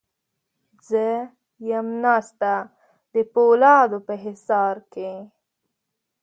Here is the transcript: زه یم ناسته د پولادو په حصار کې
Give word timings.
زه 0.89 1.05
یم 1.69 1.87
ناسته 2.03 2.53
د 3.13 3.15
پولادو 3.33 3.99
په 4.07 4.13
حصار 4.23 4.75
کې 4.93 5.11